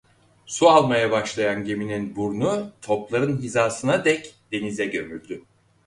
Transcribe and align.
Su 0.45 0.67
almaya 0.71 1.11
başlayan 1.11 1.63
geminin 1.65 2.15
burnu 2.15 2.71
topların 2.81 3.37
hizasına 3.41 4.05
dek 4.05 4.35
denize 4.51 4.85
gömüldü. 4.85 5.43